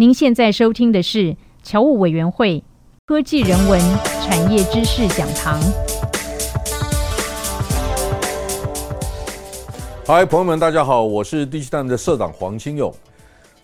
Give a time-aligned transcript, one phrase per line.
[0.00, 2.62] 您现在收听的是侨务委员会
[3.04, 3.80] 科技人文
[4.22, 5.60] 产业知识讲堂。
[10.06, 12.94] 嗨，朋友们，大家好，我是第七站的社长黄清勇。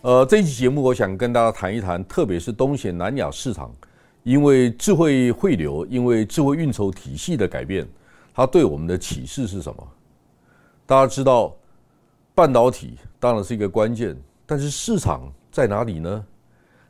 [0.00, 3.72] 呃，这一期节目，我想跟大家谈一谈，特别是东协南亚市场，
[4.24, 7.88] 因为智慧汇流，因为智慧运筹体系的改变，
[8.34, 9.88] 它对我们的启示是什么？
[10.84, 11.54] 大家知道，
[12.34, 15.32] 半导体当然是一个关键，但是市场。
[15.54, 16.26] 在哪里呢？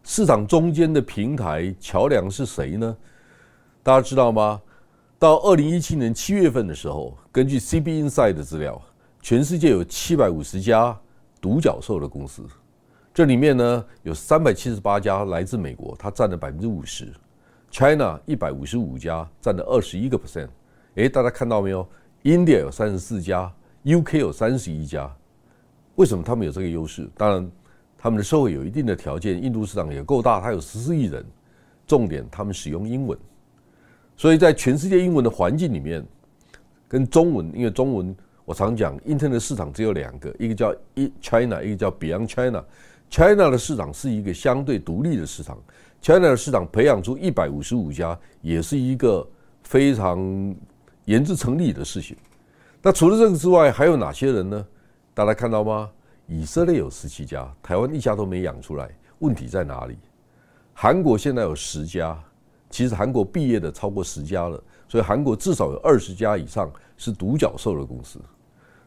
[0.04, 2.96] 市场中间的平台桥梁是谁呢？
[3.82, 4.58] 大家知道吗？
[5.18, 8.80] 到二零一七年七月份的时候，根据 CB Inside 的资料，
[9.20, 10.98] 全世界有七百五十家
[11.42, 12.42] 独角兽的公司，
[13.12, 17.12] 这里面呢有三百七十八家来自美国，它占了百分之五十
[17.70, 20.48] ；China 一百五十五家，占了二十一个 percent。
[20.94, 21.86] 诶，大家看到没有
[22.22, 23.52] ？India 有三十四家
[23.84, 25.14] ，UK 有三十一家。
[25.96, 27.06] 为什么他们有这个优势？
[27.14, 27.52] 当然。
[28.04, 31.24] 他们的社会有一定的条件，印度市场也够大，它有十四亿人。
[31.86, 33.18] 重点，他们使用英文，
[34.14, 36.04] 所以在全世界英文的环境里面，
[36.86, 40.74] 跟中文，因为中文我常讲，Internet 市场只有两个，一个叫
[41.22, 42.62] China，一个叫 Beyond China。
[43.08, 45.58] China 的市场是一个相对独立的市场
[46.02, 49.26] ，China 的市场培养出一百五十五家，也是一个
[49.62, 50.54] 非常
[51.06, 52.14] 言之成立的事情。
[52.82, 54.66] 那除了这个之外，还有哪些人呢？
[55.14, 55.90] 大家看到吗？
[56.26, 59.98] 以色列有十七家，台湾一家都没养出来，问题在哪里？
[60.72, 62.18] 韩国现在有十家，
[62.70, 68.18] 其实韩国毕业的超过十家了，所以韩国至少有二十家以上是独角兽的公司。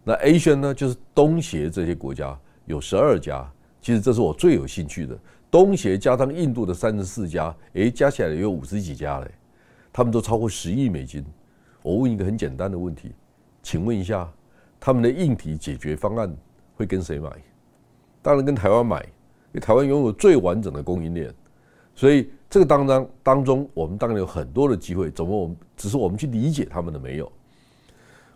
[0.03, 3.47] 那 A 圈呢，就是东协这些国家有十二家，
[3.81, 5.17] 其实这是我最有兴趣的。
[5.51, 9.31] 东协加上印度的三十四家，诶，加起来有五十几家嘞，
[9.94, 11.23] 他们都超过十亿美金。
[11.83, 13.13] 我问一个很简单的问题，
[13.61, 14.29] 请问一下，
[14.79, 16.35] 他们的硬体解决方案？
[16.78, 17.30] 会跟谁买？
[18.22, 21.34] 当然跟台湾买，因为台湾拥有最完整的供应链，
[21.95, 25.09] 所以这个当当当中，我们当然有很多的机会。
[25.11, 27.31] 怎么我们只是我们去理解他们的没有？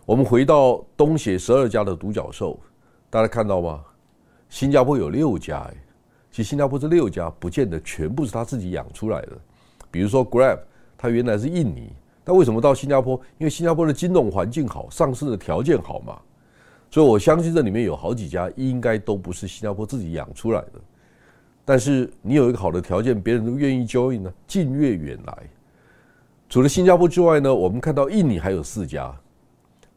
[0.04, 2.58] 我们回到东协十二家的独角兽，
[3.08, 3.80] 大家看到吗？
[4.48, 5.74] 新加坡有六家，哎，
[6.30, 9.38] 其实新加坡这六家不见得全部是他自己养出来的。
[9.90, 10.58] 比如说 Grab，
[10.98, 11.92] 它原来是印尼，
[12.24, 13.14] 但为什么到新加坡？
[13.38, 16.20] 因为新加坡的金融环境好，上市的条件好嘛。
[16.92, 20.72] 所以，我相信这里面有好几家应该都不是新加坡自己养出来的。
[21.64, 25.38] 但是，你有一个好的条件，别人都愿意 join 呢，近越远来。
[26.50, 29.04] 除了新加坡之外呢，我们看到印尼还有四家。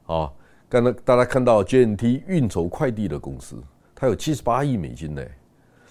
[0.05, 0.31] 啊，
[0.69, 3.61] 刚才大家看到 JNT 运筹快递的公司，
[3.93, 5.21] 它有七十八亿美金呢。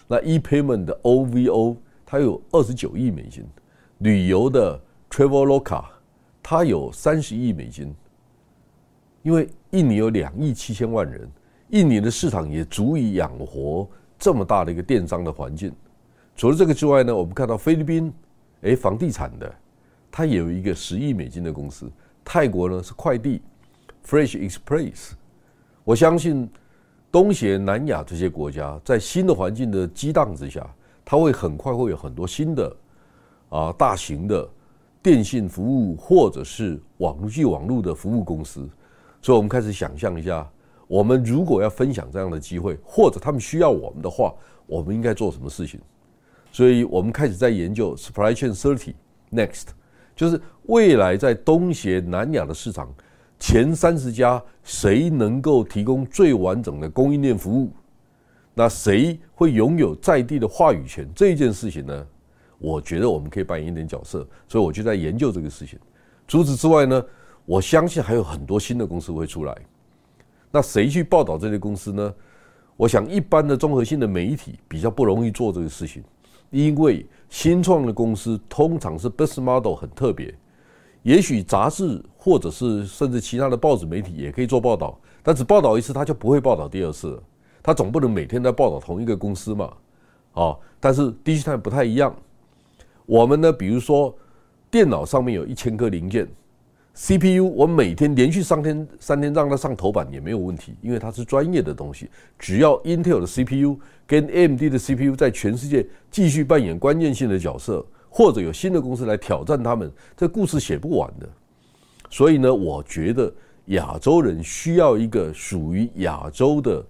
[0.09, 1.77] 那 ePayment 的 OVO
[2.07, 3.45] 它有二十九亿美金。
[3.99, 5.85] 旅游的 Traveloka
[6.43, 7.95] 它有三十亿美金。
[9.25, 11.27] 因为印尼有两亿七千万人，
[11.71, 15.73] 印尼的市场也足以养活这么大的一个电商的环境。
[16.37, 18.13] 除了这个之外呢，我们看到菲律宾，
[18.61, 19.53] 哎，房地产的，
[20.11, 21.91] 它也有一个十亿美金的公司。
[22.23, 23.41] 泰国呢是快递
[24.07, 25.13] ，Fresh Express。
[25.85, 26.47] 我相信
[27.11, 30.69] 东协、南亚这些国家在新的环境的激荡之下，
[31.03, 32.77] 它会很快会有很多新的
[33.49, 34.47] 啊大型的
[35.03, 38.69] 电信服务或者是网际网络的服务公司。
[39.25, 40.47] 所以，我们开始想象一下，
[40.87, 44.35] 我们如果要分享这样的机会，或者他们需要我们的话，
[44.67, 45.81] 我们应该做什么事情？
[46.53, 48.93] 所以我们开始在研究 Supply Chain Thirty
[49.33, 49.69] Next，
[50.15, 52.95] 就是未来在东协、南亚的市场
[53.39, 57.73] 前三十家，谁能够提供最完整的供应链服务？
[58.53, 61.09] 那谁会拥有在地的话语权？
[61.15, 62.07] 这件事情呢？
[62.59, 65.79] 我觉得我们可以扮演一点角色，所以我就在研究这个事情。
[66.29, 67.03] 除此之外呢？
[67.47, 69.55] 我相信还有很多新的公司会出来，
[70.51, 72.15] 那谁去报道这些公司呢？
[72.77, 76.03] 我想一般的综合性的媒体比较不容易做这个事情，
[76.51, 80.35] 因为新创的公司通常是 business model 很特别，
[81.03, 87.23] 也许杂志或者是甚至其他的报纸媒体也可以做报道，但只报道一次他就不会报道第二次，
[87.63, 89.73] 他总不能每天在报道同一个公司嘛，
[90.33, 92.17] 啊，但是 D G 台不太一样，
[93.05, 94.17] 我们呢，比如说
[94.71, 96.27] 电脑上面有一千颗零件。
[96.97, 102.09] CPU 我每天连续三天三天让它上头版也没有问题，因为它是专业的东西。
[102.39, 103.77] 只要 Intel 的 CPU
[104.07, 111.29] 跟 AMD 的 CPU 在全世界继续扮演关键性的角色，或者有新的公司来挑战他们，这故事写不完的。
[112.11, 113.33] 所以呢，我觉得
[113.67, 116.85] 亚洲人需要一个属于亚洲的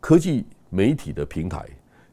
[0.00, 1.64] 科技媒体的平台。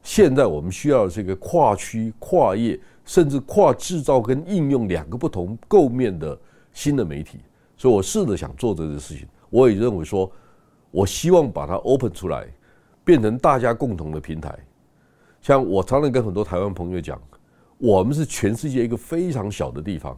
[0.04, 6.40] 现在我们需要这个跨区、跨业，甚至跨制造跟应用两个不同构面的。
[6.74, 7.40] 新的媒体，
[7.78, 9.28] 所以我试着想做这个事情。
[9.50, 10.32] 我也认为说，
[10.92, 12.48] 我希望把它 open 出来，
[13.04, 14.58] 变成大家共同的平台。
[15.42, 17.20] 像我常常跟很多台湾朋友讲，
[17.78, 20.18] 我们是全世界一个非常小的地方，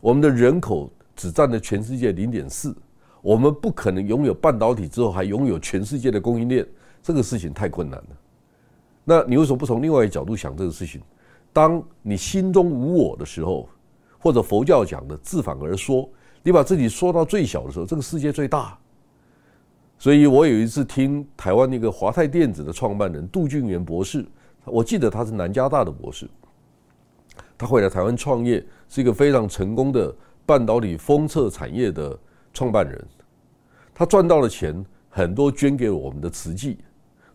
[0.00, 2.76] 我们的人口只占了全世界零点四，
[3.22, 6.66] 我们不可能拥有半导体之后还拥有全世界的供应链，
[7.02, 8.08] 这个事情太困难了。
[9.04, 11.00] 那你为什么不从另外一个角度想这个事情？
[11.52, 13.66] 当你心中无我的时候，
[14.26, 16.10] 或者佛教讲的自反而说，
[16.42, 18.76] 你把自己缩到最小的时候，这个世界最大。
[19.96, 24.26] 所以我有一次听台湾那个华泰电子的创办人杜俊元博士，
[24.64, 26.28] 我记得他是南加大的博士，
[27.56, 30.12] 他会来台湾创业，是一个非常成功的
[30.44, 32.18] 半导体封测产业的
[32.52, 33.06] 创办人。
[33.94, 36.78] 他赚到了钱，很多捐给我们的慈济，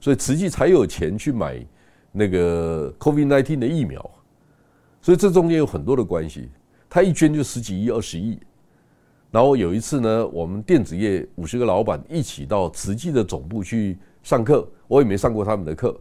[0.01, 1.65] 所以慈济才有钱去买
[2.11, 4.11] 那个 COVID-19 的疫苗。
[5.01, 6.51] 所以这中间有很多的关系，
[6.93, 8.37] 他一捐就十几亿、二十亿。
[9.31, 15.97] 然后有一次呢，我们电子业五十个老板一起到慈济的总部去上课，我也没上过他们的课。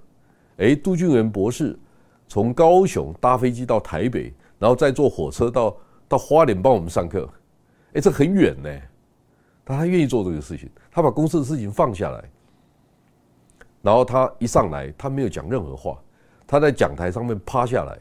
[0.56, 1.78] 哎，杜俊元博士
[2.26, 5.76] 从高雄搭飞机到台北，然后再坐火车到
[6.08, 7.30] 到花莲帮我们上课。
[7.92, 8.68] 哎，这很远呢，
[9.62, 12.24] 但他愿意做这个事情，他把公司的事情放下来。
[13.80, 15.96] 然后他一上来，他没有讲任何话，
[16.48, 17.96] 他在讲台上面趴下来，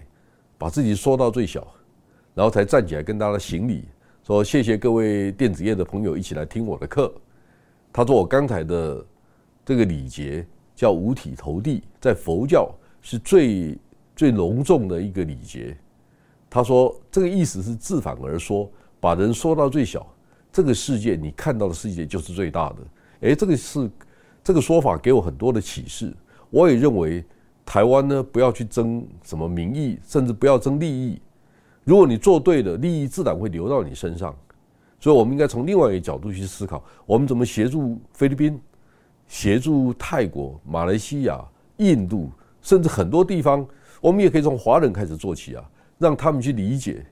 [0.57, 1.65] 把自己缩到最小，
[2.39, 3.83] 然后才站起来跟大家行礼。
[4.25, 7.13] 说谢谢各位电子业的朋友一起来听我的课。
[7.91, 9.05] 他说我刚才的
[9.65, 13.77] 这个礼节叫五体投地，在佛教是最
[14.15, 15.75] 最隆重的一个礼节。
[16.49, 18.71] 他说这个意思是自反而说，
[19.01, 20.07] 把人说到最小，
[20.49, 22.75] 这个世界你看到的世界就是最大的。
[23.27, 23.91] 诶，这个是
[24.41, 26.15] 这个说法给我很多的启示。
[26.49, 27.21] 我也认为
[27.65, 31.21] 台湾呢不要去争什么民意，甚至不要争利益。
[31.89, 34.35] 如果你做对了，利益自然会流到你身上，
[34.99, 38.61] 所以我们应该从另外一个角度去思考，我们怎么协助菲律宾、
[39.27, 41.43] 协助泰国、马来西亚、
[41.77, 42.29] 印度，
[42.61, 43.65] 甚至很多地方，
[44.01, 47.03] 我们也可以从华人开始做起啊，让他们去理解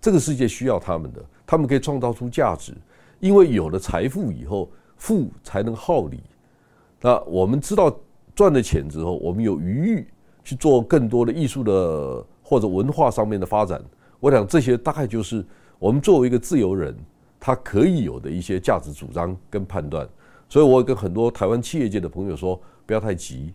[0.00, 2.74] 这个世界需要他们的，他们可以创造出价值，
[3.20, 6.18] 因为有了财富以后，富才能好礼。
[7.00, 7.96] 那我们知道
[8.34, 10.08] 赚了钱之后，我们有余裕
[10.42, 13.80] 去做更多的艺术的或者文化上面的发展。
[14.24, 15.44] 我想这些大概就是
[15.78, 16.96] 我们作为一个自由人，
[17.38, 20.08] 他可以有的一些价值主张跟判断。
[20.48, 23.52] 所以我跟很多台湾企业界的朋友说，不要太急，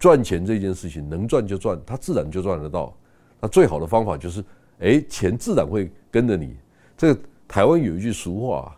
[0.00, 2.92] 赚钱这件事情能赚就赚，他自然就赚得到。
[3.40, 4.44] 那最好的方法就是，
[4.80, 6.56] 哎，钱自然会跟着你。
[6.96, 8.76] 这个台湾有一句俗话，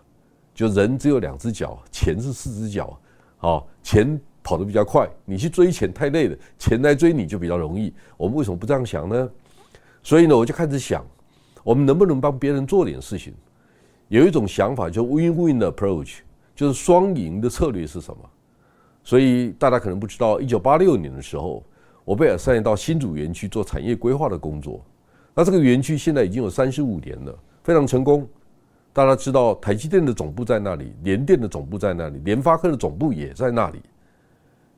[0.55, 3.01] 就人只有两只脚，钱是四只脚。
[3.39, 7.91] 好，钱跑得比较快，你去追钱太累了，钱来追你就比较容易。
[8.19, 9.31] 我们为什么不这样想呢？
[10.03, 11.03] 所以呢，我就开始想。
[11.65, 13.33] 我们能不能帮别人做点事情？
[14.09, 16.19] 有一种想法叫 “win-win” 的 approach，
[16.55, 18.19] 就是双赢的策略是什么？
[19.03, 21.65] 所以大家可能不知道，一九八六年的时候，
[22.05, 24.85] 我被派到新竹园区做产业规划的工作。
[25.35, 28.29] 那这个园区现在已经有三十五年了，非常成功。
[28.93, 33.81] 大家知道，台积电的总部在那里，联电的总部在那里，联发科的总部也在那里。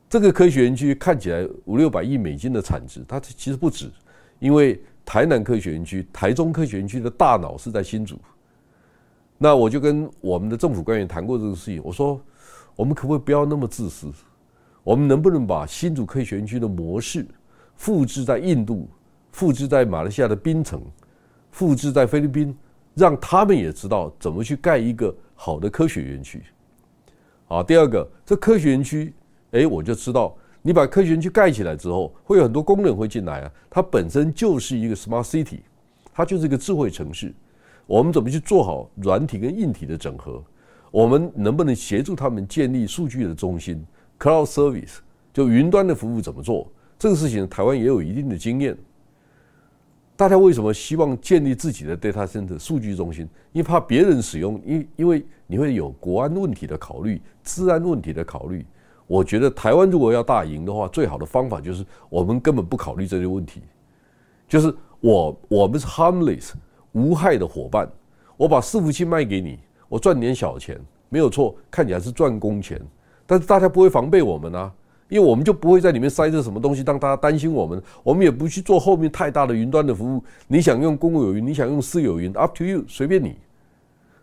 [0.08, 3.90] 这个科学园区看起来五六百亿美金的产值，它其实不止，
[4.38, 4.80] 因为。
[5.04, 8.18] 台南科学园区、台中科学园区的大脑是在新竹，
[9.36, 11.80] 那我就跟我们的政府官员谈过这个事情。
[11.84, 12.20] 我说，
[12.74, 14.10] 我们可不可以不要那么自私？
[14.82, 17.26] 我们能不能把新竹科学园区的模式
[17.76, 18.88] 复制在印度、
[19.32, 20.80] 复制在马来西亚的槟城、
[21.50, 22.56] 复制在菲律宾，
[22.94, 26.42] 让他们也知道怎么去盖一个好的科学园区？
[27.46, 29.14] 好，第二个，这科学园区，
[29.50, 30.34] 哎，我就知道。
[30.66, 33.52] 你把科学园区盖起来之后，会有很多工人会进来啊。
[33.68, 35.58] 它本身就是一个 smart city，
[36.10, 37.34] 它就是一个智慧城市。
[37.86, 40.42] 我们怎么去做好软体跟硬体的整合？
[40.90, 43.84] 我们能不能协助他们建立数据的中心
[44.18, 45.00] （cloud service）？
[45.34, 46.66] 就云端的服务怎么做？
[46.98, 48.74] 这个事情台湾也有一定的经验。
[50.16, 53.28] 大家为什么希望建立自己的 data center 数据中心？
[53.52, 58.64] 因为怕别人使用，因因为你会有国安问题的考虑、治安问题的考虑。
[59.14, 63.62] 我觉得台湾如果要大赢的话，最好的方法就是我们根本不考虑这些问题，
[64.48, 66.50] 就是我我们是 harmless
[66.90, 67.88] 无害的伙伴，
[68.36, 72.80] 我把伺服器卖给你，我赚点小钱没有错，看起来是赚工钱，
[73.24, 74.72] 但是大家不会防备我们啊，
[75.08, 83.36] 因为我们就不会在里面塞着什么东西让大家担心我们，我们也不去做后面太大的云端的服务，你想用公有云，你想用私有云，up to you，随便你。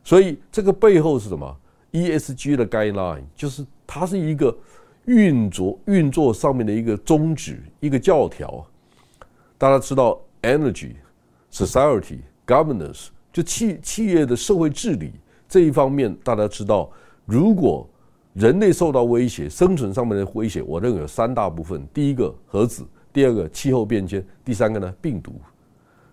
[0.04, 1.58] 所以这个背后是什么
[1.94, 4.54] ？ESG 的 guideline 就是它是一个。
[5.06, 8.66] 运作运作上面的一个宗旨，一个教条。
[9.58, 10.92] 大家知道，energy、
[11.52, 15.12] society、governance，就企企业的社会治理
[15.48, 16.90] 这一方面，大家知道，
[17.26, 17.88] 如果
[18.34, 25.34] 人类受到威胁，生存上面的威胁，我认为有三大部分：第一个核子，第二个气候变迁，第三个呢病毒。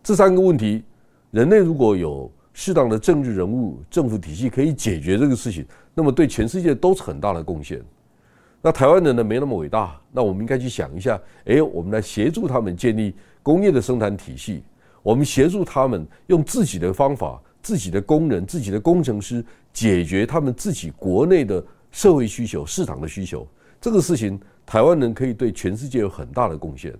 [0.02, 0.82] 这三个问题，
[1.30, 5.64] 人类如果有适当的政治人物、政府体系可以解决这个事情，
[5.94, 7.80] 那么对全世界都是很大的贡献。
[8.60, 14.62] 那台湾人呢没那么伟大，那我们应该去想一下，哎，我们来协助他们建立工业的生产体系，
[15.02, 23.46] 我们协助他们用自己的方法、自己的工人、自己的工程师解决他们自己国内的社会需求、市场的需求。
[23.80, 26.92] 这个事情，台湾人可以对全世界有很大的贡献。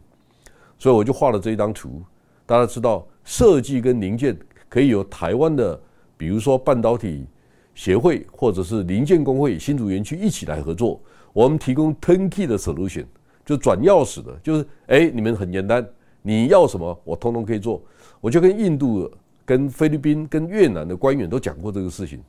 [0.78, 2.00] 所以我就画了这一张图。
[2.46, 4.38] 大家知道，设计跟零件
[4.68, 5.78] 可以由台湾的，
[6.16, 7.26] 比如说半导体
[7.74, 11.00] 协会或者是零件工会、新竹园区一起来合作。
[11.38, 13.04] 我们提供 turnkey 的 solution，
[13.46, 15.88] 就转钥匙的，就是哎，你们很简单，
[16.20, 17.80] 你要什么，我通通可以做。
[18.20, 19.08] 我就跟印度、
[19.44, 22.20] 跟菲律宾、跟越南的官员都讲过这个事情。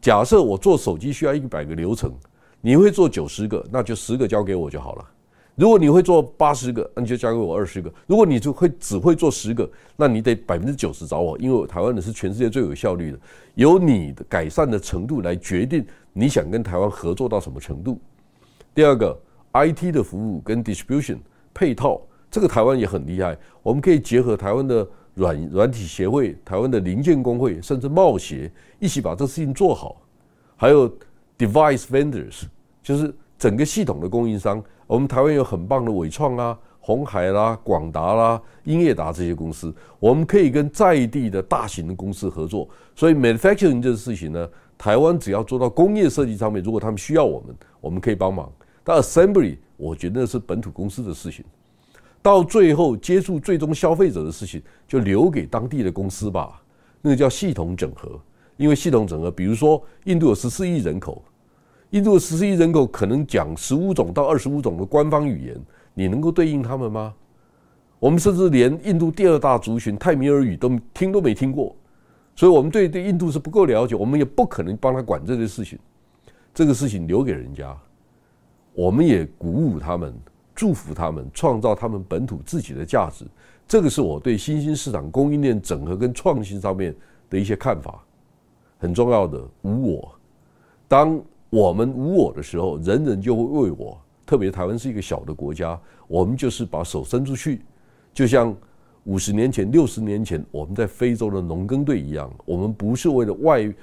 [0.00, 2.14] 假设我做手机需要一百个流程，
[2.60, 5.04] 你会做九十个，那就十个交给我就好了。
[5.56, 7.92] 如果你会做八十个，那你就交给我二十个。
[8.06, 13.18] 如果你就会只会做十个，那你得百分之九十找我，因为台湾的是全世界最有效率的，
[13.56, 17.98] 由你的改善的程度来决定你想跟台湾合作到什么程度。
[18.76, 19.18] 第二个
[19.54, 21.16] ，IT 的服务跟 distribution
[21.54, 21.98] 配套，
[22.30, 30.02] 这个台湾也很厉害，我们可以结合台湾的软软体协会、台湾的零件工会，甚至贸协一起把这事情做好。
[30.56, 30.86] 还有
[31.38, 32.42] device vendors，
[32.82, 34.62] 就是整个系统的供应商。
[34.86, 42.68] 我们台湾有很棒的伟创啊、红海啦、广达啦、英业达这些公司，我们可以跟在地的大型的公司合作。
[42.94, 48.52] 所以 manufacturing 这个事情呢，台湾只要做到工业设计上面，如果他们需要我们，我们可以帮忙。
[48.88, 51.44] 但 assembly 我觉得是本土公司的事情。
[52.22, 56.62] 到最后接触最终消费者的事情，就留给当地的公司吧。
[57.02, 58.20] 那个叫系统整合，
[58.56, 61.20] 因为系统整合，比如说印度有十四亿人口。
[61.90, 65.60] 印度十四亿人口可能讲十五种到二十五种的官方语言，
[65.92, 67.12] 你能够对应他们吗？
[67.98, 71.74] 我们甚至连印度第二大族群泰米尔语都听都没听过，
[72.36, 75.76] 所以我们对对印度是不够了解，我们也不可能帮他管这些事情。
[76.52, 77.76] 这个事情留给人家，
[78.76, 80.14] 我们也鼓舞他们，
[80.54, 83.24] 祝福他们，创造他们本土自己的价值。
[83.66, 86.94] 这个是我对新兴市场供应链整合跟创新上面
[87.30, 88.04] 的一些看法，
[88.78, 90.14] 很重要的无我。
[90.86, 91.18] 当
[91.48, 93.98] 我们无我的时候，人人就会为我。
[94.26, 97.62] 特别台湾是一个小的国家，我们就是把手伸出去，
[98.12, 98.54] 就像
[99.04, 102.30] 五十年前、六十年前我们在非洲的农耕队一样。
[102.44, 103.74] 我们不是为了外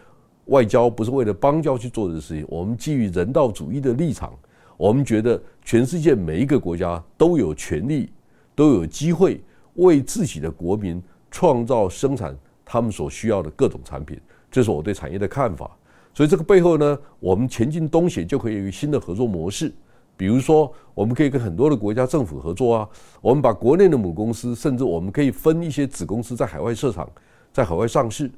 [0.46, 2.46] 外交，不是为了邦交去做的事情。
[2.48, 4.34] 我们基于人道主义的立场，
[4.78, 8.12] 我们觉得全世界每一个国家都有权利、
[8.56, 9.42] 都有机会
[9.76, 11.02] 为自己的国民
[11.32, 14.20] 创造生产他们所需要的各种产品。
[14.52, 15.70] 这是我对产业的看法。
[16.14, 19.74] 所以这个背后呢，我们前进东协就可以有新的合作模式。
[20.16, 22.90] 比如说，我们可以跟很多的国家政府合作啊。
[23.20, 27.10] 我们把国内的母公司，甚至我们可以分一些子公司在海外设厂，
[27.52, 28.30] 在海外上市。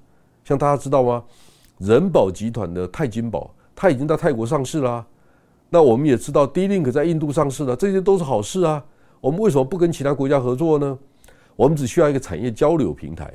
[0.46, 1.22] 像大家知道吗？
[1.80, 5.06] 人保集团的泰金宝，它已经在泰国上市了。
[5.75, 8.82] 那我们也知道，D-Link 在印度上市了，这些都是好事啊。
[9.20, 10.98] 我们为什么不跟其他国家合作呢？
[11.53, 13.29] 我们只需要一个产业交流平台。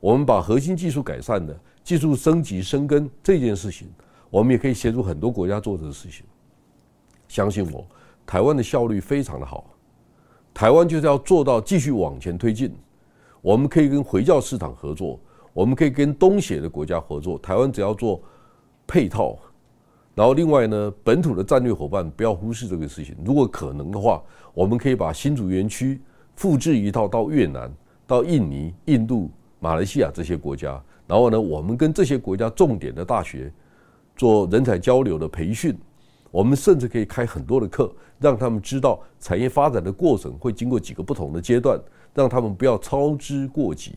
[0.00, 1.54] 我们把核心技术改善的。
[1.82, 3.86] 技术升级生根这件事情，
[4.30, 6.24] 我们也可以协助很多国家做这个事情。
[7.28, 7.86] 相信我，
[8.24, 9.66] 台湾的效率非常的好。
[10.54, 12.74] 台湾就是要做到继续往前推进。
[13.42, 15.20] 我们可以跟回教市场合作，
[15.52, 17.38] 我们可以跟东协的国家合作。
[17.40, 18.22] 台湾只要做
[18.86, 19.36] 配套，
[20.14, 23.16] 然后另外呢，本土的战略伙伴不要忽视这个事情。
[23.24, 26.00] 如果可能的话，我们可以把新竹园区
[26.36, 27.72] 复制一套到越南、
[28.06, 29.28] 到印尼、印度、
[29.58, 30.80] 马来西亚这些国家。
[31.06, 33.52] 然后呢，我们跟这些国家重点的大学
[34.16, 35.76] 做人才交流的培训，
[36.30, 41.78] 我们甚至可以开很多的课，让他们知道产业发展的过程会经过几个不同的阶段，
[42.14, 43.96] 让他们不要操之过急。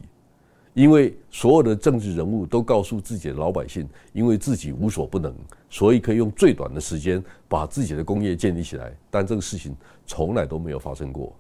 [0.78, 5.34] 因为所有的政治人物都告诉自己的老百姓，因为自己无所不能，
[5.72, 8.96] 所以可以用最短的时间把自己的工业建立起来。
[9.10, 11.36] 但这个事情从来都没有发生过。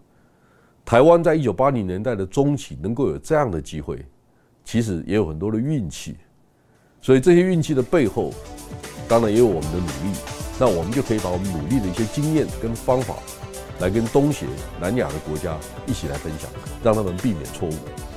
[0.83, 4.03] 台湾在一九八零年代的中期能够有这样的机会。
[4.65, 6.17] 其实也有很多的运气，
[6.99, 8.33] 所以这些运气的背后，
[9.07, 10.17] 当然也有我们的努力。
[10.59, 13.15] 那我们就可以把我们努力的一些经验跟方法，
[13.79, 14.47] 来跟东协、
[14.81, 16.49] 南亚的国家一起来分享，
[16.83, 18.16] 让他们避免错误。